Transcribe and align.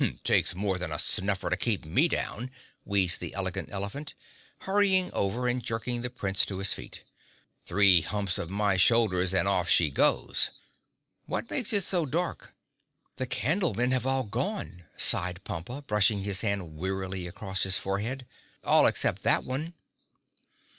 "Takes 0.23 0.55
more 0.55 0.79
than 0.79 0.91
a 0.91 0.97
snuffer 0.97 1.51
to 1.51 1.55
keep 1.55 1.85
me 1.85 2.07
down," 2.07 2.49
wheezed 2.85 3.19
the 3.19 3.35
Elegant 3.35 3.69
Elephant, 3.71 4.15
hurrying 4.61 5.11
over 5.13 5.47
and 5.47 5.61
jerking 5.61 6.01
the 6.01 6.09
Prince 6.09 6.43
to 6.47 6.57
his 6.57 6.73
feet. 6.73 7.03
"Three 7.67 8.01
humps 8.01 8.39
of 8.39 8.49
my 8.49 8.77
shoulders 8.77 9.31
and 9.31 9.47
off 9.47 9.69
she 9.69 9.91
goes! 9.91 10.49
What 11.27 11.51
makes 11.51 11.71
it 11.71 11.81
so 11.83 12.07
dark?" 12.07 12.51
"The 13.17 13.27
Candlemen 13.27 13.91
have 13.91 14.07
all 14.07 14.23
gone," 14.23 14.85
sighed 14.97 15.43
Pompa, 15.43 15.83
brushing 15.85 16.23
his 16.23 16.41
hand 16.41 16.75
wearily 16.77 17.27
across 17.27 17.61
his 17.61 17.77
forehead. 17.77 18.25
"All 18.63 18.87
except 18.87 19.21
that 19.21 19.43
one." 19.43 19.75